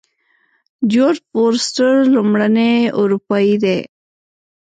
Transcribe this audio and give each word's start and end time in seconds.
جورج 0.91 1.17
فورسټر 1.31 1.93
لومړنی 2.13 2.73
اروپایی 2.99 3.55
دی. 3.63 3.79